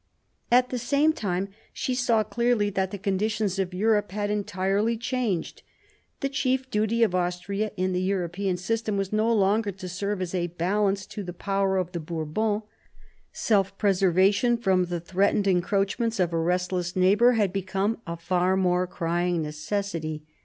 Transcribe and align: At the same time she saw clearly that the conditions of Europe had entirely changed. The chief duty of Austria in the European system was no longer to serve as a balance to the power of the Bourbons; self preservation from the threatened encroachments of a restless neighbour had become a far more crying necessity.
At 0.51 0.71
the 0.71 0.79
same 0.79 1.13
time 1.13 1.49
she 1.71 1.93
saw 1.93 2.23
clearly 2.23 2.71
that 2.71 2.89
the 2.89 2.97
conditions 2.97 3.59
of 3.59 3.71
Europe 3.71 4.09
had 4.13 4.31
entirely 4.31 4.97
changed. 4.97 5.61
The 6.21 6.29
chief 6.29 6.71
duty 6.71 7.03
of 7.03 7.13
Austria 7.13 7.71
in 7.77 7.93
the 7.93 8.01
European 8.01 8.57
system 8.57 8.97
was 8.97 9.13
no 9.13 9.31
longer 9.31 9.71
to 9.73 9.87
serve 9.87 10.19
as 10.19 10.33
a 10.33 10.47
balance 10.47 11.05
to 11.05 11.21
the 11.21 11.33
power 11.33 11.77
of 11.77 11.91
the 11.91 11.99
Bourbons; 11.99 12.63
self 13.31 13.77
preservation 13.77 14.57
from 14.57 14.85
the 14.85 14.99
threatened 14.99 15.45
encroachments 15.47 16.19
of 16.19 16.33
a 16.33 16.37
restless 16.39 16.95
neighbour 16.95 17.33
had 17.33 17.53
become 17.53 17.99
a 18.07 18.17
far 18.17 18.57
more 18.57 18.87
crying 18.87 19.43
necessity. 19.43 20.23